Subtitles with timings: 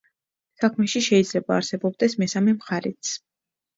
[0.61, 3.13] საქმეში შეიძლება არსებობდეს მესამე მხარეც.